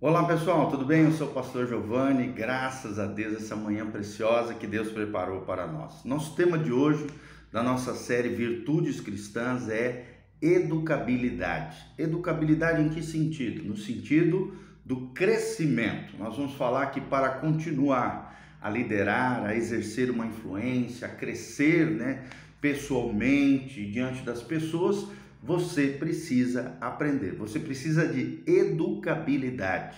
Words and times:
Olá 0.00 0.24
pessoal, 0.28 0.70
tudo 0.70 0.84
bem? 0.84 1.06
Eu 1.06 1.10
sou 1.10 1.26
o 1.26 1.32
pastor 1.32 1.66
Giovanni, 1.66 2.28
graças 2.28 3.00
a 3.00 3.06
Deus 3.06 3.34
essa 3.34 3.56
manhã 3.56 3.84
preciosa 3.84 4.54
que 4.54 4.64
Deus 4.64 4.92
preparou 4.92 5.40
para 5.40 5.66
nós. 5.66 6.04
Nosso 6.04 6.36
tema 6.36 6.56
de 6.56 6.70
hoje 6.70 7.04
da 7.50 7.64
nossa 7.64 7.92
série 7.94 8.28
Virtudes 8.28 9.00
Cristãs 9.00 9.68
é 9.68 10.04
educabilidade. 10.40 11.78
Educabilidade 11.98 12.80
em 12.80 12.90
que 12.90 13.02
sentido? 13.02 13.64
No 13.64 13.76
sentido 13.76 14.54
do 14.84 15.08
crescimento. 15.08 16.16
Nós 16.16 16.36
vamos 16.36 16.54
falar 16.54 16.86
que 16.92 17.00
para 17.00 17.30
continuar 17.30 18.38
a 18.62 18.70
liderar, 18.70 19.46
a 19.46 19.56
exercer 19.56 20.12
uma 20.12 20.26
influência, 20.26 21.08
a 21.08 21.10
crescer, 21.10 21.86
né, 21.90 22.22
pessoalmente 22.60 23.84
diante 23.84 24.22
das 24.22 24.44
pessoas, 24.44 25.08
você 25.48 25.86
precisa 25.86 26.76
aprender, 26.78 27.32
você 27.32 27.58
precisa 27.58 28.06
de 28.06 28.42
educabilidade. 28.46 29.96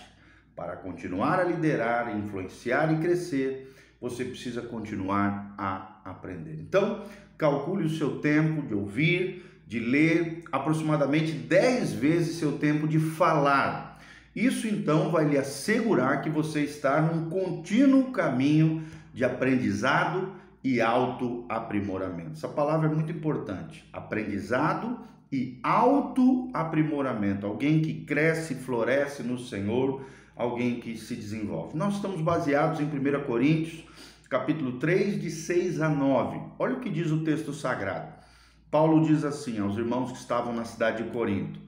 Para 0.55 0.77
continuar 0.77 1.41
a 1.41 1.43
liderar, 1.43 2.17
influenciar 2.17 2.93
e 2.93 3.01
crescer, 3.01 3.75
você 3.99 4.23
precisa 4.23 4.61
continuar 4.61 5.53
a 5.57 5.99
aprender. 6.05 6.53
Então, 6.53 7.03
calcule 7.37 7.85
o 7.85 7.89
seu 7.89 8.19
tempo 8.19 8.65
de 8.65 8.73
ouvir, 8.73 9.45
de 9.67 9.77
ler, 9.77 10.41
aproximadamente 10.53 11.33
10 11.33 11.91
vezes 11.95 12.37
seu 12.37 12.53
tempo 12.53 12.87
de 12.87 12.97
falar. 12.97 13.99
Isso 14.33 14.69
então 14.69 15.11
vai 15.11 15.27
lhe 15.27 15.37
assegurar 15.37 16.21
que 16.21 16.29
você 16.29 16.61
está 16.61 17.01
num 17.01 17.29
contínuo 17.29 18.13
caminho 18.13 18.85
de 19.13 19.25
aprendizado 19.25 20.31
e 20.63 20.79
autoaprimoramento. 20.79 22.33
Essa 22.33 22.47
palavra 22.47 22.89
é 22.89 22.93
muito 22.93 23.11
importante. 23.11 23.87
Aprendizado 23.91 24.99
e 25.31 25.59
autoaprimoramento. 25.63 27.45
Alguém 27.47 27.81
que 27.81 28.05
cresce, 28.05 28.55
floresce 28.55 29.23
no 29.23 29.39
Senhor, 29.39 30.05
alguém 30.35 30.79
que 30.79 30.97
se 30.97 31.15
desenvolve. 31.15 31.77
Nós 31.77 31.95
estamos 31.95 32.21
baseados 32.21 32.79
em 32.79 32.85
1 32.85 33.23
Coríntios, 33.25 33.83
capítulo 34.29 34.73
3, 34.73 35.19
de 35.21 35.31
6 35.31 35.81
a 35.81 35.89
9. 35.89 36.39
Olha 36.59 36.75
o 36.75 36.79
que 36.79 36.89
diz 36.89 37.11
o 37.11 37.23
texto 37.23 37.53
sagrado. 37.53 38.21
Paulo 38.69 39.05
diz 39.05 39.25
assim 39.25 39.59
aos 39.59 39.77
irmãos 39.77 40.11
que 40.11 40.17
estavam 40.17 40.53
na 40.53 40.63
cidade 40.63 41.03
de 41.03 41.09
Corinto: 41.09 41.59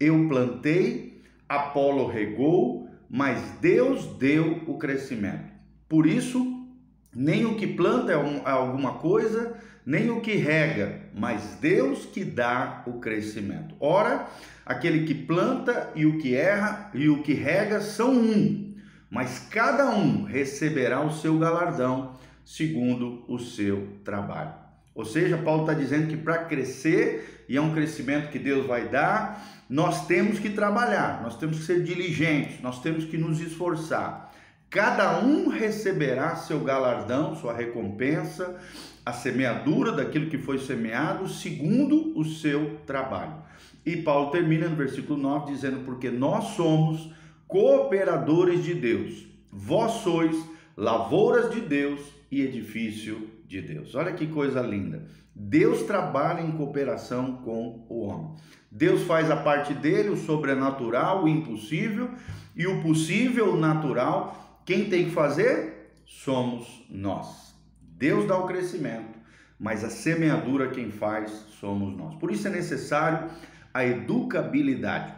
Eu 0.00 0.26
plantei, 0.28 1.22
Apolo 1.48 2.08
regou, 2.08 2.88
mas 3.08 3.40
Deus 3.60 4.04
deu 4.18 4.64
o 4.66 4.76
crescimento. 4.76 5.52
Por 5.88 6.06
isso, 6.06 6.57
nem 7.14 7.44
o 7.44 7.56
que 7.56 7.66
planta 7.66 8.12
é, 8.12 8.14
é 8.14 8.50
alguma 8.50 8.94
coisa, 8.94 9.56
nem 9.84 10.10
o 10.10 10.20
que 10.20 10.34
rega, 10.34 11.00
mas 11.14 11.56
Deus 11.60 12.04
que 12.04 12.24
dá 12.24 12.82
o 12.86 13.00
crescimento. 13.00 13.74
Ora, 13.80 14.26
aquele 14.64 15.06
que 15.06 15.14
planta 15.14 15.90
e 15.94 16.04
o 16.04 16.18
que 16.18 16.34
erra 16.34 16.90
e 16.92 17.08
o 17.08 17.22
que 17.22 17.32
rega 17.32 17.80
são 17.80 18.12
um, 18.12 18.74
mas 19.10 19.38
cada 19.50 19.88
um 19.90 20.24
receberá 20.24 21.00
o 21.00 21.12
seu 21.12 21.38
galardão 21.38 22.12
segundo 22.44 23.24
o 23.28 23.38
seu 23.38 23.88
trabalho. 24.04 24.52
Ou 24.94 25.04
seja, 25.04 25.38
Paulo 25.38 25.62
está 25.62 25.74
dizendo 25.74 26.08
que 26.08 26.16
para 26.16 26.44
crescer, 26.44 27.44
e 27.48 27.56
é 27.56 27.60
um 27.60 27.72
crescimento 27.72 28.30
que 28.30 28.38
Deus 28.38 28.66
vai 28.66 28.88
dar, 28.88 29.64
nós 29.70 30.06
temos 30.06 30.38
que 30.38 30.50
trabalhar, 30.50 31.22
nós 31.22 31.38
temos 31.38 31.58
que 31.58 31.64
ser 31.64 31.82
diligentes, 31.82 32.60
nós 32.60 32.82
temos 32.82 33.04
que 33.04 33.16
nos 33.16 33.40
esforçar. 33.40 34.27
Cada 34.70 35.20
um 35.20 35.48
receberá 35.48 36.36
seu 36.36 36.60
galardão, 36.60 37.34
sua 37.34 37.54
recompensa, 37.54 38.56
a 39.04 39.12
semeadura 39.12 39.92
daquilo 39.92 40.28
que 40.28 40.36
foi 40.36 40.58
semeado, 40.58 41.26
segundo 41.26 42.12
o 42.18 42.22
seu 42.24 42.78
trabalho. 42.86 43.36
E 43.84 43.96
Paulo 43.96 44.30
termina 44.30 44.68
no 44.68 44.76
versículo 44.76 45.18
9 45.18 45.52
dizendo: 45.52 45.84
Porque 45.86 46.10
nós 46.10 46.48
somos 46.48 47.10
cooperadores 47.46 48.62
de 48.62 48.74
Deus, 48.74 49.26
vós 49.50 50.02
sois 50.02 50.36
lavouras 50.76 51.50
de 51.50 51.62
Deus 51.62 52.00
e 52.30 52.42
edifício 52.42 53.30
de 53.46 53.62
Deus. 53.62 53.94
Olha 53.94 54.12
que 54.12 54.26
coisa 54.26 54.60
linda. 54.60 55.06
Deus 55.34 55.84
trabalha 55.84 56.42
em 56.42 56.52
cooperação 56.52 57.36
com 57.38 57.86
o 57.88 58.02
homem. 58.02 58.34
Deus 58.70 59.04
faz 59.04 59.30
a 59.30 59.36
parte 59.36 59.72
dele, 59.72 60.10
o 60.10 60.16
sobrenatural, 60.16 61.24
o 61.24 61.28
impossível, 61.28 62.10
e 62.54 62.66
o 62.66 62.82
possível, 62.82 63.54
o 63.54 63.56
natural 63.56 64.47
quem 64.68 64.84
tem 64.84 65.06
que 65.06 65.12
fazer? 65.12 65.94
Somos 66.04 66.84
nós. 66.90 67.54
Deus 67.80 68.26
dá 68.26 68.36
o 68.36 68.46
crescimento, 68.46 69.18
mas 69.58 69.82
a 69.82 69.88
semeadura 69.88 70.68
quem 70.68 70.90
faz 70.90 71.30
somos 71.58 71.96
nós. 71.96 72.16
Por 72.16 72.30
isso 72.30 72.48
é 72.48 72.50
necessário 72.50 73.30
a 73.72 73.82
educabilidade. 73.86 75.14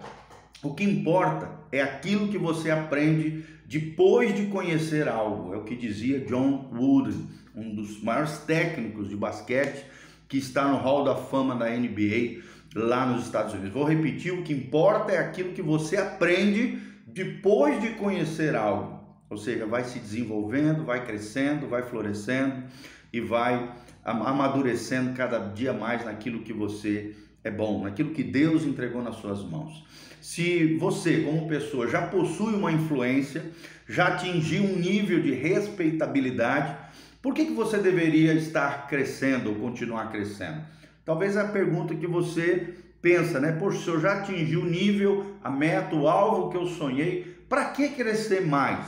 O 0.62 0.72
que 0.72 0.84
importa 0.84 1.50
é 1.72 1.82
aquilo 1.82 2.28
que 2.28 2.38
você 2.38 2.70
aprende 2.70 3.44
depois 3.66 4.32
de 4.36 4.46
conhecer 4.46 5.08
algo. 5.08 5.52
É 5.52 5.56
o 5.56 5.64
que 5.64 5.74
dizia 5.74 6.20
John 6.20 6.70
Wooden, 6.72 7.26
um 7.52 7.74
dos 7.74 8.00
maiores 8.04 8.38
técnicos 8.46 9.08
de 9.08 9.16
basquete 9.16 9.84
que 10.28 10.38
está 10.38 10.68
no 10.68 10.76
Hall 10.76 11.02
da 11.02 11.16
Fama 11.16 11.56
da 11.56 11.68
NBA 11.68 12.40
lá 12.72 13.04
nos 13.04 13.24
Estados 13.24 13.52
Unidos. 13.52 13.72
Vou 13.72 13.82
repetir: 13.84 14.32
o 14.32 14.44
que 14.44 14.52
importa 14.52 15.10
é 15.10 15.18
aquilo 15.18 15.54
que 15.54 15.60
você 15.60 15.96
aprende 15.96 16.78
depois 17.04 17.82
de 17.82 17.94
conhecer 17.94 18.54
algo. 18.54 18.99
Ou 19.30 19.38
seja, 19.38 19.64
vai 19.64 19.84
se 19.84 20.00
desenvolvendo, 20.00 20.84
vai 20.84 21.06
crescendo, 21.06 21.68
vai 21.68 21.82
florescendo 21.82 22.64
e 23.12 23.20
vai 23.20 23.72
amadurecendo 24.04 25.14
cada 25.14 25.38
dia 25.38 25.72
mais 25.72 26.04
naquilo 26.04 26.42
que 26.42 26.52
você 26.52 27.14
é 27.44 27.50
bom, 27.50 27.84
naquilo 27.84 28.10
que 28.10 28.24
Deus 28.24 28.64
entregou 28.64 29.02
nas 29.02 29.16
suas 29.16 29.42
mãos. 29.44 29.84
Se 30.20 30.76
você, 30.76 31.22
como 31.22 31.48
pessoa, 31.48 31.88
já 31.88 32.02
possui 32.02 32.54
uma 32.54 32.72
influência, 32.72 33.42
já 33.88 34.08
atingiu 34.08 34.64
um 34.64 34.76
nível 34.76 35.20
de 35.22 35.32
respeitabilidade, 35.32 36.76
por 37.22 37.32
que, 37.32 37.46
que 37.46 37.52
você 37.52 37.78
deveria 37.78 38.34
estar 38.34 38.88
crescendo 38.88 39.50
ou 39.50 39.56
continuar 39.56 40.10
crescendo? 40.10 40.60
Talvez 41.04 41.36
a 41.36 41.48
pergunta 41.48 41.94
que 41.94 42.06
você 42.06 42.74
pensa, 43.00 43.40
né? 43.40 43.52
Poxa, 43.52 43.90
eu 43.90 44.00
já 44.00 44.14
atingi 44.14 44.56
o 44.56 44.64
nível, 44.64 45.34
a 45.42 45.50
meta, 45.50 45.94
o 45.94 46.08
alvo 46.08 46.50
que 46.50 46.56
eu 46.56 46.66
sonhei, 46.66 47.36
para 47.48 47.66
que 47.66 47.88
crescer 47.90 48.46
mais? 48.46 48.84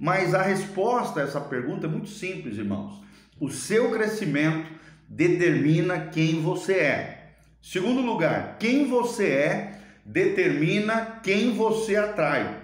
Mas 0.00 0.34
a 0.34 0.40
resposta 0.40 1.20
a 1.20 1.24
essa 1.24 1.40
pergunta 1.42 1.86
é 1.86 1.90
muito 1.90 2.08
simples, 2.08 2.56
irmãos. 2.56 3.02
O 3.38 3.50
seu 3.50 3.90
crescimento 3.90 4.72
determina 5.06 6.06
quem 6.06 6.40
você 6.40 6.72
é. 6.72 7.32
Segundo 7.60 8.00
lugar, 8.00 8.56
quem 8.58 8.88
você 8.88 9.26
é 9.26 9.80
determina 10.02 11.20
quem 11.22 11.52
você 11.52 11.96
atrai. 11.96 12.62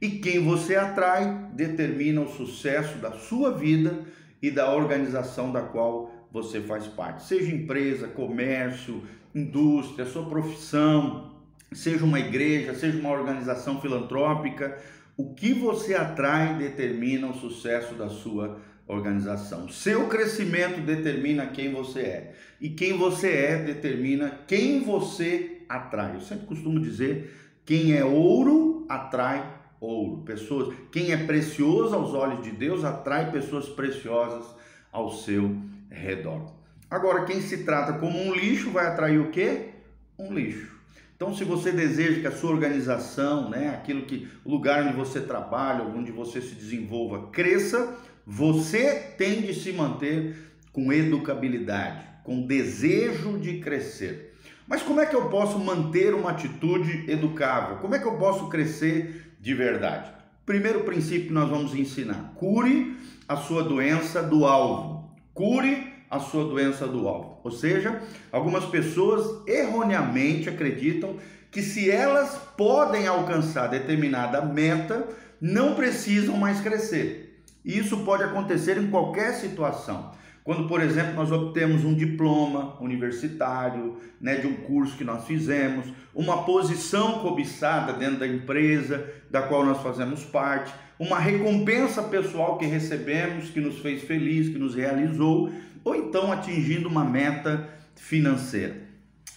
E 0.00 0.10
quem 0.10 0.44
você 0.44 0.76
atrai 0.76 1.48
determina 1.52 2.20
o 2.20 2.28
sucesso 2.28 2.98
da 2.98 3.10
sua 3.10 3.50
vida 3.50 4.04
e 4.40 4.48
da 4.48 4.72
organização 4.72 5.50
da 5.50 5.62
qual 5.62 6.28
você 6.30 6.60
faz 6.60 6.86
parte. 6.86 7.24
Seja 7.24 7.52
empresa, 7.52 8.06
comércio, 8.06 9.02
indústria, 9.34 10.06
sua 10.06 10.26
profissão, 10.26 11.34
seja 11.72 12.04
uma 12.04 12.20
igreja, 12.20 12.74
seja 12.74 12.98
uma 12.98 13.10
organização 13.10 13.80
filantrópica, 13.80 14.78
o 15.16 15.34
que 15.34 15.54
você 15.54 15.94
atrai 15.94 16.56
determina 16.56 17.28
o 17.28 17.34
sucesso 17.34 17.94
da 17.94 18.08
sua 18.08 18.60
organização. 18.86 19.68
Seu 19.68 20.08
crescimento 20.08 20.80
determina 20.80 21.46
quem 21.46 21.72
você 21.72 22.00
é. 22.00 22.34
E 22.60 22.70
quem 22.70 22.96
você 22.96 23.30
é 23.30 23.56
determina 23.56 24.40
quem 24.46 24.82
você 24.82 25.62
atrai. 25.68 26.16
Eu 26.16 26.20
sempre 26.20 26.46
costumo 26.46 26.80
dizer: 26.80 27.34
quem 27.64 27.94
é 27.94 28.04
ouro 28.04 28.86
atrai 28.88 29.54
ouro. 29.80 30.22
Pessoas, 30.22 30.74
quem 30.92 31.12
é 31.12 31.16
precioso 31.16 31.94
aos 31.94 32.14
olhos 32.14 32.42
de 32.42 32.50
Deus 32.50 32.84
atrai 32.84 33.30
pessoas 33.30 33.68
preciosas 33.68 34.54
ao 34.92 35.10
seu 35.10 35.56
redor. 35.90 36.54
Agora, 36.88 37.24
quem 37.24 37.40
se 37.40 37.64
trata 37.64 37.94
como 37.94 38.18
um 38.18 38.32
lixo 38.32 38.70
vai 38.70 38.86
atrair 38.86 39.18
o 39.18 39.30
quê? 39.30 39.70
Um 40.18 40.32
lixo. 40.32 40.75
Então, 41.16 41.34
se 41.34 41.44
você 41.44 41.72
deseja 41.72 42.20
que 42.20 42.26
a 42.26 42.30
sua 42.30 42.50
organização, 42.50 43.48
né, 43.48 43.70
aquilo 43.70 44.02
que 44.02 44.28
o 44.44 44.50
lugar 44.50 44.84
onde 44.84 44.94
você 44.94 45.18
trabalha, 45.18 45.82
onde 45.82 46.12
você 46.12 46.42
se 46.42 46.54
desenvolva, 46.54 47.28
cresça, 47.28 47.96
você 48.26 49.14
tem 49.16 49.40
de 49.40 49.54
se 49.54 49.72
manter 49.72 50.36
com 50.70 50.92
educabilidade, 50.92 52.04
com 52.22 52.46
desejo 52.46 53.38
de 53.38 53.60
crescer. 53.60 54.34
Mas 54.68 54.82
como 54.82 55.00
é 55.00 55.06
que 55.06 55.16
eu 55.16 55.30
posso 55.30 55.58
manter 55.58 56.12
uma 56.12 56.32
atitude 56.32 57.10
educável? 57.10 57.78
Como 57.78 57.94
é 57.94 57.98
que 57.98 58.06
eu 58.06 58.18
posso 58.18 58.50
crescer 58.50 59.32
de 59.40 59.54
verdade? 59.54 60.12
Primeiro 60.44 60.80
princípio 60.80 61.28
que 61.28 61.32
nós 61.32 61.48
vamos 61.48 61.74
ensinar: 61.74 62.34
cure 62.34 62.94
a 63.26 63.36
sua 63.36 63.62
doença 63.62 64.22
do 64.22 64.44
alvo. 64.44 65.16
Cure 65.32 65.95
a 66.10 66.18
sua 66.18 66.44
doença 66.44 66.86
do 66.86 67.08
alvo. 67.08 67.40
Ou 67.42 67.50
seja, 67.50 68.00
algumas 68.30 68.64
pessoas 68.66 69.46
erroneamente 69.46 70.48
acreditam 70.48 71.16
que 71.50 71.62
se 71.62 71.90
elas 71.90 72.36
podem 72.56 73.06
alcançar 73.06 73.68
determinada 73.68 74.42
meta, 74.42 75.06
não 75.40 75.74
precisam 75.74 76.36
mais 76.36 76.60
crescer. 76.60 77.42
Isso 77.64 77.98
pode 78.04 78.22
acontecer 78.22 78.78
em 78.78 78.88
qualquer 78.88 79.34
situação. 79.34 80.12
Quando, 80.44 80.68
por 80.68 80.80
exemplo, 80.80 81.14
nós 81.14 81.32
obtemos 81.32 81.84
um 81.84 81.92
diploma 81.92 82.80
universitário, 82.80 83.96
né, 84.20 84.36
de 84.36 84.46
um 84.46 84.54
curso 84.54 84.96
que 84.96 85.02
nós 85.02 85.26
fizemos, 85.26 85.86
uma 86.14 86.44
posição 86.44 87.18
cobiçada 87.18 87.92
dentro 87.92 88.20
da 88.20 88.28
empresa 88.28 89.12
da 89.28 89.42
qual 89.42 89.64
nós 89.64 89.82
fazemos 89.82 90.22
parte, 90.22 90.72
uma 91.00 91.18
recompensa 91.18 92.00
pessoal 92.04 92.58
que 92.58 92.64
recebemos, 92.64 93.50
que 93.50 93.60
nos 93.60 93.80
fez 93.80 94.02
feliz, 94.02 94.48
que 94.48 94.58
nos 94.58 94.76
realizou, 94.76 95.50
ou 95.86 95.94
então 95.94 96.32
atingindo 96.32 96.88
uma 96.88 97.04
meta 97.04 97.70
financeira. 97.94 98.76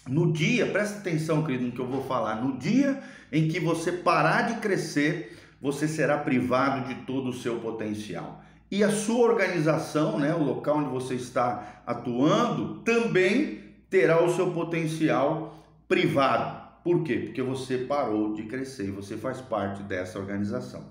No 0.07 0.34
dia, 0.34 0.66
presta 0.66 0.98
atenção, 0.98 1.44
querido, 1.44 1.68
no 1.68 1.72
que 1.72 1.80
eu 1.80 1.86
vou 1.86 2.04
falar, 2.04 2.42
no 2.42 2.57
dia 2.57 3.00
em 3.31 3.48
que 3.48 3.60
você 3.60 3.92
parar 3.92 4.51
de 4.51 4.60
crescer, 4.60 5.38
você 5.62 5.88
será 5.88 6.18
privado 6.18 6.88
de 6.88 7.01
todo 7.01 7.30
o 7.30 7.34
seu 7.34 7.60
potencial. 7.60 8.44
E 8.72 8.84
a 8.84 8.90
sua 8.90 9.28
organização, 9.28 10.18
né, 10.18 10.34
o 10.34 10.42
local 10.42 10.78
onde 10.78 10.90
você 10.90 11.13
está 11.13 11.84
atuando, 11.86 12.80
também 12.80 13.60
terá 13.88 14.24
o 14.24 14.36
seu 14.36 14.50
potencial 14.50 15.63
privado. 15.88 16.68
Por 16.84 17.04
quê? 17.04 17.18
Porque 17.25 17.44
você 17.44 17.78
parou 17.78 18.34
de 18.34 18.44
crescer 18.44 18.88
e 18.88 18.92
você 18.92 19.16
faz 19.16 19.40
parte 19.40 19.84
dessa 19.84 20.18
organização. 20.18 20.84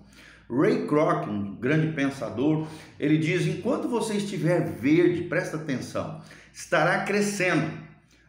Ray 0.51 0.87
Kroc, 0.87 1.29
um 1.29 1.55
grande 1.57 1.93
pensador, 1.93 2.67
ele 2.99 3.19
diz: 3.19 3.47
enquanto 3.47 3.89
você 3.89 4.15
estiver 4.15 4.65
verde, 4.67 5.23
presta 5.23 5.57
atenção, 5.57 6.21
estará 6.53 7.05
crescendo. 7.05 7.71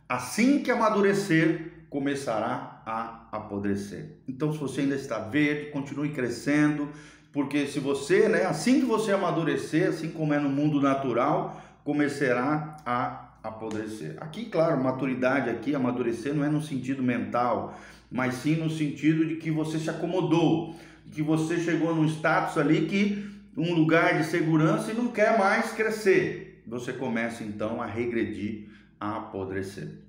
Assim 0.08 0.62
que 0.64 0.72
amadurecer, 0.72 1.86
começará 1.90 2.82
a 2.86 3.28
apodrecer. 3.32 4.18
Então, 4.28 4.52
se 4.52 4.58
você 4.58 4.82
ainda 4.82 4.96
está 4.96 5.20
verde, 5.20 5.72
continue 5.72 6.10
crescendo, 6.10 6.90
porque 7.32 7.68
se 7.68 7.80
você, 7.80 8.28
né, 8.28 8.46
assim 8.46 8.80
que 8.80 8.86
você 8.86 9.12
amadurecer, 9.12 9.90
assim 9.90 10.10
como 10.10 10.34
é 10.34 10.40
no 10.40 10.50
mundo 10.50 10.82
natural, 10.82 11.62
começará 11.84 12.78
a 12.86 13.30
apodrecer. 13.44 14.16
Aqui, 14.20 14.46
claro, 14.46 14.84
maturidade 14.84 15.50
aqui, 15.50 15.74
amadurecer 15.74 16.34
não 16.34 16.44
é 16.44 16.50
no 16.50 16.62
sentido 16.62 17.02
mental, 17.02 17.80
mas 18.12 18.36
sim 18.36 18.56
no 18.56 18.70
sentido 18.70 19.26
de 19.26 19.36
que 19.36 19.52
você 19.52 19.78
se 19.78 19.90
acomodou, 19.90 20.76
que 21.12 21.22
você 21.22 21.60
chegou 21.60 21.96
num 21.96 22.06
status 22.06 22.58
ali 22.58 22.86
que 22.86 23.30
um 23.58 23.74
lugar 23.74 24.18
de 24.18 24.26
segurança 24.26 24.92
e 24.92 24.96
não 24.96 25.10
quer 25.10 25.38
mais 25.38 25.72
crescer. 25.72 26.64
Você 26.68 26.94
começa 26.94 27.44
então 27.44 27.82
a 27.82 27.86
regredir, 27.86 28.70
a 29.00 29.18
apodrecer. 29.18 30.00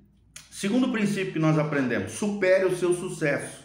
Segundo 0.49 0.91
princípio 0.91 1.33
que 1.33 1.39
nós 1.39 1.57
aprendemos, 1.57 2.13
supere 2.13 2.65
o 2.65 2.75
seu 2.75 2.93
sucesso. 2.93 3.61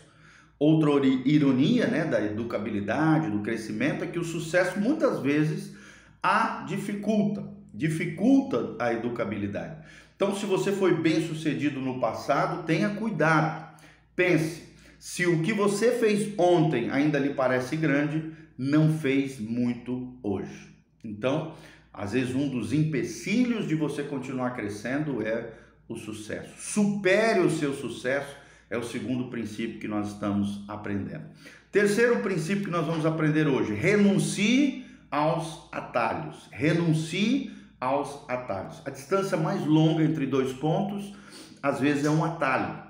Outra 0.59 0.91
ironia 1.05 1.87
né, 1.87 2.05
da 2.05 2.25
educabilidade, 2.25 3.31
do 3.31 3.41
crescimento, 3.41 4.03
é 4.03 4.07
que 4.07 4.19
o 4.19 4.25
sucesso 4.25 4.81
muitas 4.81 5.21
vezes 5.21 5.77
a 6.23 6.65
dificulta, 6.67 7.45
dificulta 7.75 8.75
a 8.79 8.93
educabilidade. 8.93 9.77
Então, 10.17 10.35
se 10.35 10.47
você 10.47 10.73
foi 10.73 10.95
bem 10.95 11.29
sucedido 11.29 11.79
no 11.79 12.01
passado, 12.01 12.65
tenha 12.65 12.89
cuidado. 12.89 13.77
Pense, 14.15 14.63
se 14.99 15.27
o 15.27 15.43
que 15.43 15.53
você 15.53 15.93
fez 15.93 16.33
ontem 16.39 16.91
ainda 16.91 17.19
lhe 17.19 17.35
parece 17.35 17.77
grande, 17.77 18.33
não 18.57 18.99
fez 18.99 19.39
muito 19.39 20.17
hoje. 20.23 20.75
Então, 21.05 21.55
às 21.93 22.13
vezes, 22.13 22.35
um 22.35 22.49
dos 22.49 22.73
empecilhos 22.73 23.67
de 23.67 23.75
você 23.75 24.03
continuar 24.03 24.51
crescendo 24.51 25.27
é 25.27 25.53
o 25.89 25.97
sucesso. 25.97 26.55
Supere 26.59 27.41
o 27.41 27.51
seu 27.51 27.73
sucesso 27.75 28.37
é 28.69 28.77
o 28.77 28.83
segundo 28.83 29.31
princípio 29.31 29.79
que 29.79 29.89
nós 29.89 30.09
estamos 30.13 30.65
aprendendo. 30.69 31.25
Terceiro 31.71 32.21
princípio 32.21 32.65
que 32.65 32.71
nós 32.71 32.87
vamos 32.87 33.07
aprender 33.07 33.47
hoje: 33.47 33.75
renuncie 33.75 34.85
aos 35.11 35.69
atalhos. 35.73 36.49
Renuncie 36.51 37.53
aos 37.81 38.29
atalhos. 38.29 38.83
A 38.85 38.91
distância 38.91 39.37
mais 39.37 39.65
longa 39.65 40.03
entre 40.03 40.27
dois 40.27 40.53
pontos, 40.53 41.15
às 41.63 41.81
vezes, 41.81 42.05
é 42.05 42.11
um 42.11 42.25
atalho. 42.25 42.86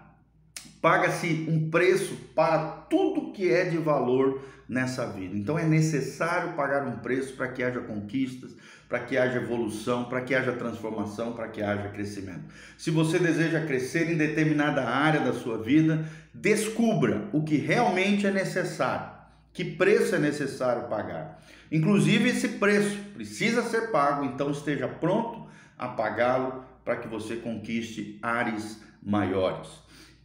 Paga-se 0.80 1.46
um 1.48 1.70
preço 1.70 2.14
para 2.34 2.58
tudo 2.88 3.32
que 3.32 3.50
é 3.50 3.64
de 3.64 3.78
valor 3.78 4.42
nessa 4.68 5.06
vida. 5.06 5.36
Então 5.36 5.58
é 5.58 5.64
necessário 5.64 6.54
pagar 6.54 6.86
um 6.86 6.98
preço 6.98 7.34
para 7.34 7.48
que 7.48 7.62
haja 7.62 7.80
conquistas, 7.80 8.54
para 8.88 9.00
que 9.00 9.16
haja 9.16 9.38
evolução, 9.38 10.04
para 10.04 10.20
que 10.20 10.34
haja 10.34 10.52
transformação, 10.52 11.32
para 11.32 11.48
que 11.48 11.62
haja 11.62 11.88
crescimento. 11.88 12.44
Se 12.76 12.90
você 12.90 13.18
deseja 13.18 13.64
crescer 13.64 14.10
em 14.10 14.16
determinada 14.16 14.84
área 14.84 15.20
da 15.20 15.32
sua 15.32 15.58
vida, 15.58 16.04
descubra 16.32 17.28
o 17.32 17.42
que 17.42 17.56
realmente 17.56 18.26
é 18.26 18.30
necessário, 18.30 19.10
que 19.52 19.64
preço 19.64 20.14
é 20.14 20.18
necessário 20.18 20.88
pagar. 20.88 21.42
Inclusive, 21.70 22.28
esse 22.28 22.48
preço 22.48 22.96
precisa 23.14 23.62
ser 23.62 23.90
pago, 23.90 24.24
então 24.24 24.50
esteja 24.50 24.86
pronto 24.86 25.46
a 25.76 25.88
pagá-lo 25.88 26.64
para 26.84 26.96
que 26.96 27.08
você 27.08 27.36
conquiste 27.36 28.18
áreas 28.22 28.80
maiores. 29.02 29.68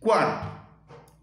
Quarto, 0.02 0.52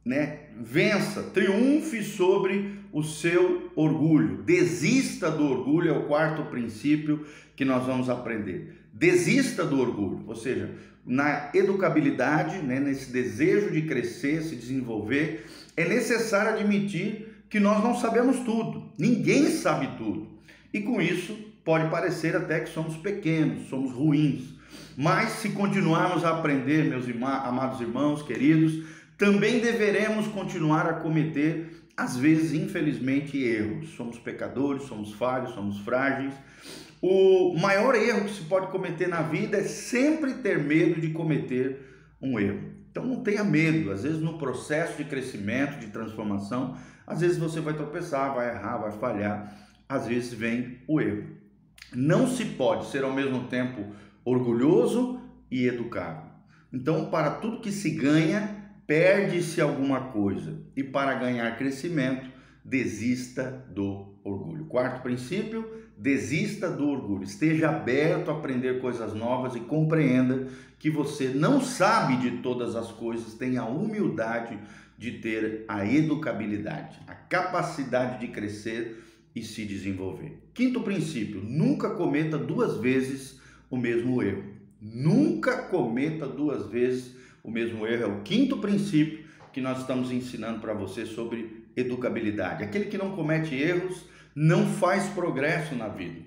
né? 0.05 0.39
Vença, 0.57 1.21
triunfe 1.25 2.03
sobre 2.05 2.79
o 2.93 3.03
seu 3.03 3.73
orgulho. 3.75 4.43
Desista 4.45 5.33
do 5.33 5.45
orgulho 5.45 5.91
é 5.91 5.99
o 5.99 6.05
quarto 6.05 6.45
princípio 6.45 7.27
que 7.57 7.65
nós 7.65 7.85
vamos 7.85 8.09
aprender. 8.09 8.79
Desista 8.93 9.65
do 9.65 9.81
orgulho, 9.81 10.23
ou 10.29 10.37
seja, 10.37 10.71
na 11.05 11.51
educabilidade, 11.55 12.59
né, 12.59 12.79
nesse 12.79 13.11
desejo 13.11 13.73
de 13.73 13.83
crescer, 13.83 14.43
se 14.43 14.55
desenvolver, 14.55 15.45
é 15.77 15.85
necessário 15.85 16.53
admitir 16.53 17.35
que 17.51 17.59
nós 17.59 17.83
não 17.83 17.97
sabemos 17.97 18.39
tudo. 18.41 18.93
Ninguém 18.97 19.47
sabe 19.51 19.89
tudo. 19.99 20.29
E 20.73 20.81
com 20.81 21.03
isso 21.03 21.37
pode 21.65 21.91
parecer 21.91 22.37
até 22.37 22.61
que 22.61 22.71
somos 22.71 22.97
pequenos, 22.97 23.69
somos 23.69 23.91
ruins. 23.91 24.58
Mas 24.97 25.31
se 25.31 25.51
continuarmos 25.51 26.25
a 26.25 26.31
aprender, 26.31 26.85
meus 26.85 27.07
amados 27.23 27.81
irmãos, 27.81 28.23
queridos, 28.23 28.85
também 29.17 29.61
deveremos 29.61 30.27
continuar 30.29 30.87
a 30.87 30.95
cometer, 30.95 31.85
às 31.97 32.17
vezes, 32.17 32.53
infelizmente, 32.53 33.37
erros. 33.37 33.91
Somos 33.91 34.19
pecadores, 34.19 34.85
somos 34.85 35.13
falhos, 35.13 35.55
somos 35.55 35.79
frágeis. 35.81 36.35
O 37.01 37.57
maior 37.59 37.95
erro 37.95 38.25
que 38.25 38.35
se 38.35 38.43
pode 38.43 38.69
cometer 38.69 39.09
na 39.09 39.23
vida 39.23 39.59
é 39.59 39.63
sempre 39.63 40.35
ter 40.35 40.59
medo 40.59 41.01
de 41.01 41.11
cometer 41.11 41.89
um 42.21 42.39
erro. 42.39 42.79
Então 42.91 43.05
não 43.05 43.23
tenha 43.23 43.45
medo, 43.45 43.93
às 43.93 44.03
vezes 44.03 44.21
no 44.21 44.39
processo 44.39 44.97
de 44.97 45.05
crescimento, 45.05 45.79
de 45.79 45.89
transformação, 45.89 46.77
às 47.07 47.21
vezes 47.21 47.39
você 47.39 47.61
vai 47.61 47.75
tropeçar, 47.75 48.35
vai 48.35 48.51
errar, 48.51 48.79
vai 48.79 48.93
falhar, 48.93 49.57
às 49.89 50.07
vezes 50.07 50.33
vem 50.33 50.79
o 50.89 51.01
erro. 51.01 51.25
Não 51.95 52.27
se 52.27 52.45
pode 52.45 52.91
ser 52.91 53.05
ao 53.05 53.13
mesmo 53.13 53.45
tempo 53.45 53.95
orgulhoso 54.25 55.21
e 55.51 55.67
educado. 55.67 56.29
Então, 56.73 57.07
para 57.07 57.31
tudo 57.33 57.61
que 57.61 57.73
se 57.73 57.91
ganha, 57.91 58.73
perde-se 58.87 59.61
alguma 59.61 60.01
coisa 60.01 60.61
e 60.77 60.83
para 60.83 61.15
ganhar 61.15 61.57
crescimento, 61.57 62.29
desista 62.65 63.65
do 63.71 64.15
orgulho. 64.23 64.67
Quarto 64.67 65.03
princípio, 65.03 65.67
desista 65.97 66.71
do 66.71 66.89
orgulho. 66.89 67.25
Esteja 67.25 67.71
aberto 67.71 68.31
a 68.31 68.35
aprender 68.35 68.81
coisas 68.81 69.15
novas 69.15 69.57
e 69.57 69.61
compreenda 69.61 70.49
que 70.79 70.91
você 70.91 71.29
não 71.29 71.61
sabe 71.61 72.17
de 72.17 72.39
todas 72.43 72.77
as 72.77 72.93
coisas, 72.93 73.35
tenha 73.35 73.63
a 73.63 73.69
humildade 73.69 74.59
de 74.97 75.13
ter 75.13 75.65
a 75.69 75.87
educabilidade, 75.87 76.99
a 77.07 77.15
capacidade 77.15 78.21
de 78.21 78.29
crescer 78.29 79.05
e 79.35 79.43
se 79.43 79.65
desenvolver. 79.65 80.43
Quinto 80.53 80.81
princípio, 80.81 81.41
nunca 81.43 81.91
cometa 81.91 82.37
duas 82.37 82.79
vezes 82.79 83.41
o 83.71 83.77
mesmo 83.77 84.23
erro. 84.23 84.45
Nunca 84.81 85.63
cometa 85.63 86.27
duas 86.27 86.71
vezes 86.71 87.15
o 87.43 87.51
mesmo 87.51 87.87
erro. 87.87 88.03
É 88.03 88.07
o 88.07 88.23
quinto 88.23 88.59
princípio 88.59 89.25
que 89.53 89.61
nós 89.61 89.81
estamos 89.81 90.11
ensinando 90.11 90.61
para 90.61 90.75
você 90.75 91.05
sobre 91.05 91.65
educabilidade. 91.77 92.63
Aquele 92.63 92.87
que 92.87 92.99
não 92.99 93.15
comete 93.17 93.55
erros 93.55 94.05
não 94.35 94.67
faz 94.67 95.09
progresso 95.09 95.75
na 95.75 95.89
vida. 95.89 96.21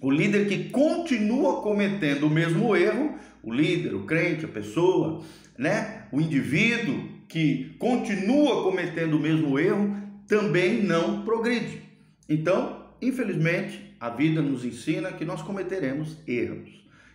O 0.00 0.10
líder 0.10 0.46
que 0.46 0.68
continua 0.70 1.62
cometendo 1.62 2.26
o 2.26 2.30
mesmo 2.30 2.76
erro, 2.76 3.14
o 3.42 3.52
líder, 3.52 3.94
o 3.94 4.04
crente, 4.04 4.44
a 4.44 4.48
pessoa, 4.48 5.22
né? 5.56 6.06
O 6.12 6.20
indivíduo 6.20 7.08
que 7.28 7.74
continua 7.78 8.62
cometendo 8.62 9.16
o 9.16 9.20
mesmo 9.20 9.58
erro 9.58 9.96
também 10.26 10.82
não 10.82 11.24
progride. 11.24 11.82
Então, 12.28 12.86
infelizmente, 13.00 13.85
a 14.06 14.10
vida 14.10 14.40
nos 14.40 14.64
ensina 14.64 15.12
que 15.12 15.24
nós 15.24 15.42
cometeremos 15.42 16.16
erros. 16.28 16.70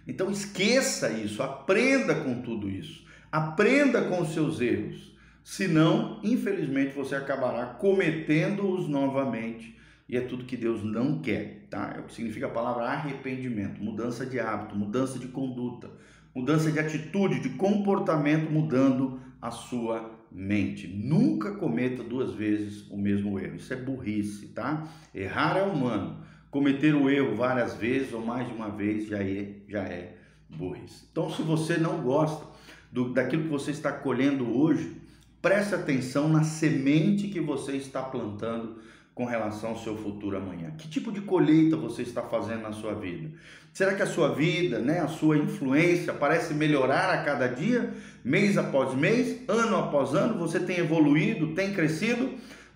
Então 0.06 0.30
esqueça 0.30 1.10
isso, 1.10 1.42
aprenda 1.42 2.16
com 2.16 2.42
tudo 2.42 2.70
isso. 2.70 3.06
Aprenda 3.32 4.02
com 4.02 4.22
os 4.22 4.34
seus 4.34 4.60
erros, 4.60 5.16
senão, 5.42 6.20
infelizmente, 6.22 6.94
você 6.94 7.16
acabará 7.16 7.66
cometendo-os 7.66 8.90
novamente. 8.90 9.78
E 10.10 10.18
é 10.18 10.22
tudo 10.22 10.44
que 10.44 10.58
Deus 10.58 10.84
não 10.84 11.20
quer, 11.20 11.68
tá? 11.70 11.94
É 11.96 12.02
o 12.02 12.04
que 12.04 12.14
significa 12.14 12.48
a 12.48 12.50
palavra 12.50 12.84
arrependimento, 12.84 13.82
mudança 13.82 14.26
de 14.26 14.38
hábito, 14.38 14.76
mudança 14.76 15.18
de 15.18 15.30
conduta, 15.30 15.90
mudança 16.36 16.70
de 16.70 16.78
atitude, 16.78 17.40
de 17.40 17.52
comportamento, 17.52 18.52
mudando 18.52 19.22
a 19.42 19.50
sua 19.50 20.20
mente. 20.30 20.88
Nunca 20.88 21.54
cometa 21.54 22.04
duas 22.04 22.34
vezes 22.34 22.86
o 22.92 22.98
mesmo 22.98 23.40
erro. 23.40 23.56
Isso 23.56 23.72
é 23.72 23.78
burrice, 23.78 24.48
tá? 24.48 24.86
Errar 25.16 25.58
é 25.58 25.64
humano. 25.64 26.18
Cometer 26.52 26.94
o 26.94 27.10
erro 27.10 27.36
várias 27.36 27.74
vezes 27.76 28.14
ou 28.14 28.24
mais 28.24 28.46
de 28.46 28.54
uma 28.54 28.70
vez 28.70 29.08
já 29.08 29.24
é, 29.24 29.48
já 29.68 29.84
é 29.84 30.18
burrice. 30.50 31.06
Então, 31.12 31.32
se 31.32 31.42
você 31.42 31.78
não 31.78 32.02
gosta 32.02 32.46
do, 32.92 33.14
daquilo 33.14 33.44
que 33.44 33.50
você 33.50 33.72
está 33.72 33.92
colhendo 33.92 34.60
hoje, 34.60 34.98
preste 35.42 35.74
atenção 35.74 36.28
na 36.28 36.44
semente 36.44 37.30
que 37.30 37.40
você 37.40 37.78
está 37.78 38.04
plantando 38.04 38.82
com 39.16 39.26
relação 39.26 39.72
ao 39.72 39.78
seu 39.78 39.96
futuro 39.96 40.38
amanhã. 40.38 40.72
Que 40.78 40.88
tipo 40.88 41.12
de 41.12 41.22
colheita 41.22 41.76
você 41.78 42.02
está 42.02 42.22
fazendo 42.22 42.62
na 42.62 42.72
sua 42.74 42.94
vida? 42.94 43.30
Será 43.74 43.94
que 43.94 44.02
a 44.02 44.08
sua 44.08 44.34
vida, 44.34 44.80
né, 44.80 45.00
a 45.00 45.08
sua 45.08 45.38
influência 45.38 46.14
parece 46.14 46.54
melhorar 46.54 47.14
a 47.14 47.24
cada 47.24 47.48
dia, 47.48 47.94
mês 48.24 48.58
após 48.58 48.94
mês, 48.94 49.40
ano 49.48 49.78
após 49.78 50.14
ano? 50.14 50.38
Você 50.40 50.60
tem 50.60 50.80
evoluído, 50.80 51.56
tem 51.56 51.74
crescido? 51.74 52.30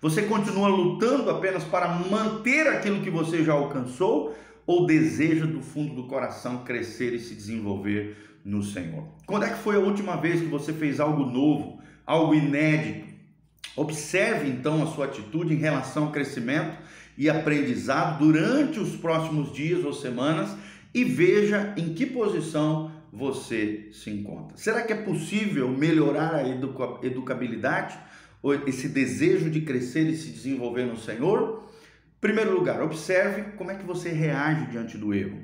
Você 0.06 0.22
continua 0.22 0.68
lutando 0.68 1.28
apenas 1.28 1.64
para 1.64 1.88
manter 1.88 2.68
aquilo 2.68 3.02
que 3.02 3.10
você 3.10 3.42
já 3.42 3.54
alcançou 3.54 4.38
ou 4.64 4.86
deseja 4.86 5.44
do 5.46 5.60
fundo 5.60 5.96
do 5.96 6.04
coração 6.04 6.58
crescer 6.58 7.12
e 7.12 7.18
se 7.18 7.34
desenvolver 7.34 8.16
no 8.44 8.62
Senhor? 8.62 9.02
Quando 9.26 9.46
é 9.46 9.48
que 9.48 9.58
foi 9.58 9.74
a 9.74 9.80
última 9.80 10.14
vez 10.14 10.40
que 10.40 10.46
você 10.46 10.72
fez 10.72 11.00
algo 11.00 11.24
novo, 11.24 11.80
algo 12.06 12.36
inédito? 12.36 13.04
Observe 13.74 14.48
então 14.48 14.80
a 14.80 14.86
sua 14.86 15.06
atitude 15.06 15.52
em 15.52 15.58
relação 15.58 16.04
ao 16.04 16.12
crescimento 16.12 16.78
e 17.18 17.28
aprendizado 17.28 18.20
durante 18.20 18.78
os 18.78 18.94
próximos 18.94 19.52
dias 19.52 19.84
ou 19.84 19.92
semanas 19.92 20.56
e 20.94 21.02
veja 21.02 21.74
em 21.76 21.94
que 21.94 22.06
posição 22.06 22.92
você 23.12 23.88
se 23.92 24.10
encontra. 24.10 24.56
Será 24.56 24.82
que 24.82 24.92
é 24.92 25.02
possível 25.02 25.68
melhorar 25.68 26.36
a 26.36 26.48
educabilidade? 27.02 27.98
Esse 28.66 28.88
desejo 28.88 29.50
de 29.50 29.60
crescer 29.62 30.08
e 30.08 30.16
se 30.16 30.30
desenvolver 30.30 30.84
no 30.84 30.96
Senhor? 30.96 31.68
Primeiro 32.20 32.54
lugar, 32.54 32.82
observe 32.82 33.52
como 33.56 33.70
é 33.70 33.74
que 33.74 33.84
você 33.84 34.10
reage 34.10 34.66
diante 34.66 34.96
do 34.96 35.14
erro. 35.14 35.38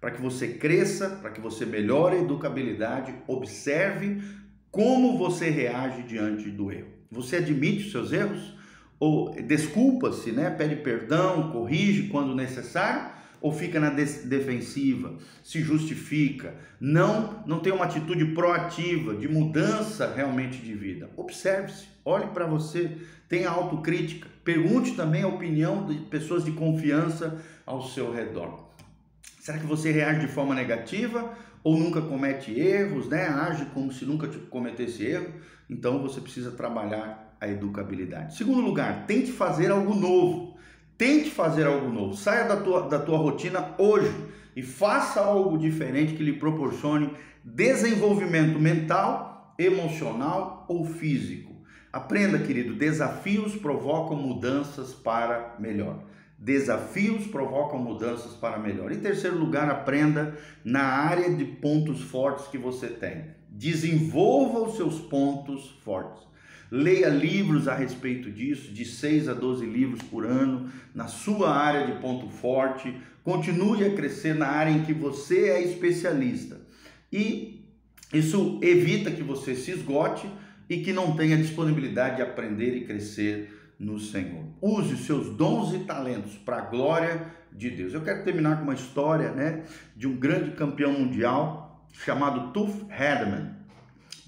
Para 0.00 0.10
que 0.10 0.20
você 0.20 0.48
cresça, 0.48 1.10
para 1.10 1.30
que 1.30 1.40
você 1.40 1.66
melhore 1.66 2.16
a 2.16 2.20
educabilidade, 2.20 3.14
observe 3.26 4.22
como 4.70 5.18
você 5.18 5.50
reage 5.50 6.02
diante 6.02 6.50
do 6.50 6.70
erro. 6.70 6.88
Você 7.10 7.36
admite 7.36 7.86
os 7.86 7.92
seus 7.92 8.12
erros? 8.12 8.56
Ou 9.00 9.34
desculpa-se, 9.42 10.32
né? 10.32 10.50
pede 10.50 10.76
perdão, 10.76 11.50
corrige 11.50 12.08
quando 12.08 12.34
necessário? 12.34 13.17
Ou 13.40 13.52
fica 13.52 13.78
na 13.78 13.90
defensiva, 13.90 15.14
se 15.42 15.60
justifica, 15.60 16.54
não 16.80 17.42
não 17.46 17.60
tem 17.60 17.72
uma 17.72 17.84
atitude 17.84 18.24
proativa 18.26 19.14
de 19.14 19.28
mudança 19.28 20.12
realmente 20.14 20.58
de 20.58 20.74
vida. 20.74 21.10
Observe-se, 21.16 21.86
olhe 22.04 22.26
para 22.28 22.46
você, 22.46 22.96
tenha 23.28 23.50
autocrítica, 23.50 24.28
pergunte 24.44 24.94
também 24.94 25.22
a 25.22 25.28
opinião 25.28 25.86
de 25.86 25.94
pessoas 25.96 26.44
de 26.44 26.52
confiança 26.52 27.40
ao 27.64 27.82
seu 27.82 28.12
redor. 28.12 28.68
Será 29.40 29.58
que 29.58 29.66
você 29.66 29.90
reage 29.90 30.20
de 30.20 30.28
forma 30.28 30.54
negativa 30.54 31.32
ou 31.62 31.76
nunca 31.76 32.00
comete 32.00 32.58
erros, 32.58 33.08
né? 33.08 33.28
Age 33.28 33.66
como 33.66 33.92
se 33.92 34.04
nunca 34.04 34.28
cometesse 34.50 35.04
erro? 35.04 35.32
Então 35.70 36.02
você 36.02 36.20
precisa 36.20 36.50
trabalhar 36.50 37.36
a 37.40 37.48
educabilidade. 37.48 38.36
Segundo 38.36 38.60
lugar, 38.60 39.06
tente 39.06 39.30
fazer 39.30 39.70
algo 39.70 39.94
novo. 39.94 40.47
Tente 40.98 41.30
fazer 41.30 41.64
algo 41.64 41.88
novo. 41.88 42.16
Saia 42.16 42.44
da 42.44 42.56
tua, 42.56 42.88
da 42.88 42.98
tua 42.98 43.16
rotina 43.16 43.72
hoje 43.78 44.12
e 44.56 44.62
faça 44.62 45.20
algo 45.20 45.56
diferente 45.56 46.14
que 46.14 46.24
lhe 46.24 46.32
proporcione 46.32 47.14
desenvolvimento 47.44 48.58
mental, 48.58 49.54
emocional 49.56 50.66
ou 50.68 50.84
físico. 50.84 51.54
Aprenda, 51.92 52.40
querido, 52.40 52.74
desafios 52.74 53.54
provocam 53.54 54.16
mudanças 54.16 54.92
para 54.92 55.54
melhor. 55.60 56.02
Desafios 56.36 57.28
provocam 57.28 57.78
mudanças 57.78 58.32
para 58.32 58.58
melhor. 58.58 58.90
Em 58.90 58.98
terceiro 58.98 59.38
lugar, 59.38 59.70
aprenda 59.70 60.36
na 60.64 60.82
área 60.82 61.32
de 61.32 61.44
pontos 61.44 62.02
fortes 62.02 62.48
que 62.48 62.58
você 62.58 62.88
tem. 62.88 63.26
Desenvolva 63.48 64.60
os 64.60 64.76
seus 64.76 64.98
pontos 65.00 65.70
fortes. 65.84 66.26
Leia 66.70 67.08
livros 67.08 67.66
a 67.66 67.74
respeito 67.74 68.30
disso, 68.30 68.72
de 68.72 68.84
6 68.84 69.28
a 69.28 69.34
12 69.34 69.64
livros 69.64 70.02
por 70.02 70.26
ano, 70.26 70.70
na 70.94 71.06
sua 71.06 71.56
área 71.56 71.86
de 71.86 72.00
ponto 72.00 72.28
forte. 72.28 72.94
Continue 73.24 73.84
a 73.84 73.94
crescer 73.94 74.34
na 74.34 74.48
área 74.48 74.70
em 74.70 74.82
que 74.82 74.92
você 74.92 75.48
é 75.50 75.62
especialista. 75.62 76.60
E 77.12 77.64
isso 78.12 78.58
evita 78.62 79.10
que 79.10 79.22
você 79.22 79.54
se 79.54 79.70
esgote 79.70 80.28
e 80.68 80.78
que 80.78 80.92
não 80.92 81.16
tenha 81.16 81.36
disponibilidade 81.36 82.16
de 82.16 82.22
aprender 82.22 82.76
e 82.76 82.84
crescer 82.84 83.54
no 83.78 83.98
Senhor. 83.98 84.44
Use 84.60 84.94
os 84.94 85.06
seus 85.06 85.28
dons 85.36 85.74
e 85.74 85.80
talentos 85.80 86.36
para 86.36 86.58
a 86.58 86.62
glória 86.62 87.26
de 87.52 87.70
Deus. 87.70 87.94
Eu 87.94 88.02
quero 88.02 88.24
terminar 88.24 88.58
com 88.58 88.64
uma 88.64 88.74
história 88.74 89.30
né, 89.30 89.64
de 89.96 90.06
um 90.06 90.16
grande 90.16 90.50
campeão 90.52 90.92
mundial 90.92 91.86
chamado 91.92 92.52
Tuff 92.52 92.84
Hedman. 92.90 93.57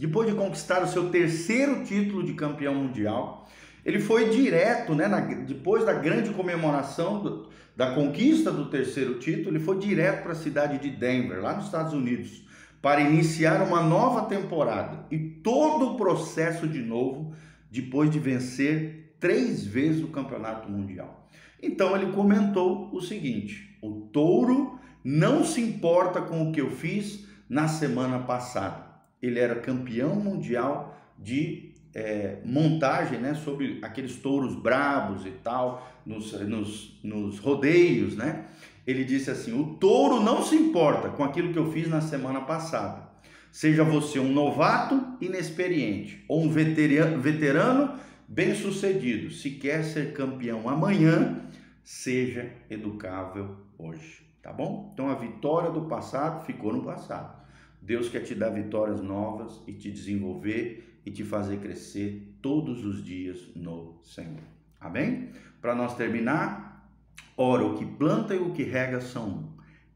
Depois 0.00 0.26
de 0.26 0.34
conquistar 0.34 0.82
o 0.82 0.88
seu 0.88 1.10
terceiro 1.10 1.84
título 1.84 2.24
de 2.24 2.32
campeão 2.32 2.74
mundial, 2.74 3.46
ele 3.84 4.00
foi 4.00 4.30
direto, 4.30 4.94
né, 4.94 5.06
na, 5.06 5.20
depois 5.20 5.84
da 5.84 5.92
grande 5.92 6.30
comemoração 6.30 7.22
do, 7.22 7.50
da 7.76 7.94
conquista 7.94 8.50
do 8.50 8.70
terceiro 8.70 9.18
título, 9.18 9.50
ele 9.50 9.62
foi 9.62 9.78
direto 9.78 10.22
para 10.22 10.32
a 10.32 10.36
cidade 10.36 10.78
de 10.78 10.88
Denver, 10.88 11.42
lá 11.42 11.52
nos 11.54 11.66
Estados 11.66 11.92
Unidos, 11.92 12.46
para 12.80 13.02
iniciar 13.02 13.60
uma 13.60 13.82
nova 13.82 14.22
temporada 14.22 15.04
e 15.10 15.18
todo 15.18 15.90
o 15.90 15.96
processo 15.98 16.66
de 16.66 16.80
novo 16.80 17.34
depois 17.70 18.10
de 18.10 18.18
vencer 18.18 19.16
três 19.20 19.66
vezes 19.66 20.02
o 20.02 20.08
campeonato 20.08 20.66
mundial. 20.66 21.28
Então 21.62 21.94
ele 21.94 22.10
comentou 22.12 22.88
o 22.90 23.02
seguinte: 23.02 23.76
o 23.82 24.08
touro 24.10 24.78
não 25.04 25.44
se 25.44 25.60
importa 25.60 26.22
com 26.22 26.48
o 26.48 26.52
que 26.52 26.60
eu 26.62 26.70
fiz 26.70 27.26
na 27.50 27.68
semana 27.68 28.20
passada 28.20 28.89
ele 29.22 29.38
era 29.38 29.54
campeão 29.56 30.14
mundial 30.16 30.98
de 31.18 31.70
é, 31.94 32.38
montagem, 32.44 33.18
né, 33.18 33.34
sobre 33.34 33.78
aqueles 33.82 34.16
touros 34.16 34.54
brabos 34.54 35.26
e 35.26 35.30
tal, 35.30 35.90
nos, 36.06 36.32
nos, 36.32 37.00
nos 37.02 37.38
rodeios, 37.38 38.16
né? 38.16 38.46
Ele 38.86 39.04
disse 39.04 39.30
assim: 39.30 39.58
o 39.58 39.74
touro 39.74 40.20
não 40.20 40.42
se 40.42 40.56
importa 40.56 41.08
com 41.10 41.22
aquilo 41.22 41.52
que 41.52 41.58
eu 41.58 41.70
fiz 41.70 41.88
na 41.88 42.00
semana 42.00 42.40
passada. 42.40 43.08
Seja 43.52 43.82
você 43.82 44.18
um 44.18 44.32
novato 44.32 45.16
inexperiente 45.20 46.24
ou 46.28 46.42
um 46.42 46.48
veterano, 46.48 47.20
veterano 47.20 47.98
bem-sucedido, 48.28 49.32
se 49.32 49.50
quer 49.50 49.82
ser 49.82 50.12
campeão 50.12 50.68
amanhã, 50.68 51.40
seja 51.82 52.48
educável 52.70 53.56
hoje, 53.76 54.22
tá 54.40 54.52
bom? 54.52 54.90
Então 54.94 55.10
a 55.10 55.16
vitória 55.16 55.70
do 55.70 55.82
passado 55.82 56.44
ficou 56.44 56.72
no 56.72 56.84
passado. 56.84 57.39
Deus 57.82 58.08
quer 58.08 58.20
te 58.20 58.34
dar 58.34 58.50
vitórias 58.50 59.00
novas 59.00 59.62
e 59.66 59.72
te 59.72 59.90
desenvolver 59.90 61.00
e 61.04 61.10
te 61.10 61.24
fazer 61.24 61.58
crescer 61.58 62.36
todos 62.42 62.84
os 62.84 63.02
dias 63.04 63.48
no 63.56 63.98
Senhor. 64.02 64.42
Amém? 64.78 65.30
Para 65.60 65.74
nós 65.74 65.96
terminar, 65.96 66.90
ora, 67.36 67.64
o 67.64 67.76
que 67.76 67.84
planta 67.84 68.34
e 68.34 68.38
o 68.38 68.52
que 68.52 68.62
rega 68.62 69.00
são 69.00 69.28
um. 69.28 69.50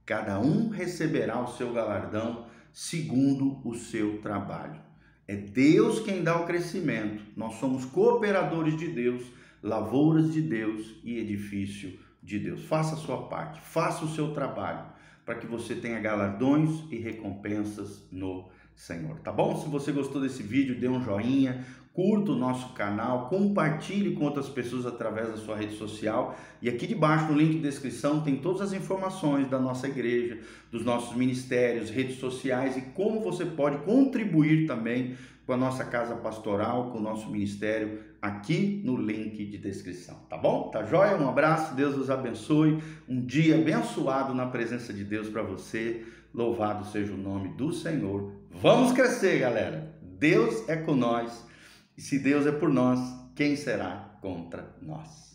Cada 0.04 0.38
um 0.38 0.68
receberá 0.68 1.40
o 1.40 1.48
seu 1.48 1.72
galardão 1.72 2.46
segundo 2.72 3.60
o 3.66 3.74
seu 3.74 4.20
trabalho. 4.20 4.80
É 5.26 5.36
Deus 5.36 6.00
quem 6.00 6.22
dá 6.22 6.38
o 6.40 6.46
crescimento. 6.46 7.22
Nós 7.36 7.54
somos 7.54 7.84
cooperadores 7.84 8.76
de 8.76 8.88
Deus, 8.88 9.22
lavouras 9.62 10.32
de 10.32 10.42
Deus 10.42 10.96
e 11.02 11.18
edifício 11.18 11.98
de 12.22 12.38
Deus. 12.38 12.64
Faça 12.64 12.94
a 12.94 12.98
sua 12.98 13.28
parte, 13.28 13.60
faça 13.60 14.04
o 14.04 14.08
seu 14.08 14.34
trabalho 14.34 14.93
para 15.24 15.36
que 15.36 15.46
você 15.46 15.74
tenha 15.74 15.98
galardões 16.00 16.84
e 16.90 16.96
recompensas 16.96 18.06
no 18.10 18.48
Senhor, 18.74 19.20
tá 19.20 19.32
bom? 19.32 19.56
Se 19.62 19.68
você 19.68 19.92
gostou 19.92 20.20
desse 20.20 20.42
vídeo, 20.42 20.78
dê 20.78 20.88
um 20.88 21.02
joinha, 21.02 21.64
curta 21.94 22.32
o 22.32 22.36
nosso 22.36 22.74
canal, 22.74 23.28
compartilhe 23.28 24.16
com 24.16 24.24
outras 24.24 24.48
pessoas 24.48 24.84
através 24.84 25.28
da 25.28 25.36
sua 25.36 25.56
rede 25.56 25.76
social. 25.76 26.36
E 26.60 26.68
aqui 26.68 26.88
debaixo 26.88 27.30
no 27.30 27.38
link 27.38 27.52
de 27.52 27.60
descrição 27.60 28.20
tem 28.20 28.34
todas 28.36 28.60
as 28.60 28.72
informações 28.72 29.48
da 29.48 29.60
nossa 29.60 29.86
igreja, 29.86 30.40
dos 30.72 30.84
nossos 30.84 31.16
ministérios, 31.16 31.90
redes 31.90 32.18
sociais 32.18 32.76
e 32.76 32.80
como 32.80 33.20
você 33.20 33.46
pode 33.46 33.78
contribuir 33.84 34.66
também 34.66 35.14
com 35.46 35.52
a 35.52 35.56
nossa 35.56 35.84
casa 35.84 36.16
pastoral, 36.16 36.90
com 36.90 36.98
o 36.98 37.02
nosso 37.02 37.30
ministério, 37.30 38.00
aqui 38.20 38.82
no 38.84 38.96
link 38.96 39.44
de 39.44 39.58
descrição, 39.58 40.16
tá 40.28 40.36
bom? 40.36 40.70
Tá 40.70 40.82
joia? 40.82 41.16
Um 41.16 41.28
abraço, 41.28 41.76
Deus 41.76 41.96
os 41.96 42.10
abençoe. 42.10 42.82
Um 43.08 43.24
dia 43.24 43.54
abençoado 43.54 44.34
na 44.34 44.46
presença 44.46 44.92
de 44.92 45.04
Deus 45.04 45.28
para 45.28 45.42
você. 45.42 46.04
Louvado 46.34 46.86
seja 46.86 47.12
o 47.12 47.16
nome 47.16 47.50
do 47.50 47.72
Senhor. 47.72 48.32
Vamos 48.50 48.92
crescer, 48.92 49.38
galera. 49.38 49.94
Deus 50.02 50.68
é 50.68 50.74
com 50.74 50.96
nós. 50.96 51.53
E 51.96 52.02
se 52.02 52.18
Deus 52.18 52.46
é 52.46 52.52
por 52.52 52.68
nós, 52.68 52.98
quem 53.34 53.56
será 53.56 54.18
contra 54.20 54.76
nós? 54.82 55.33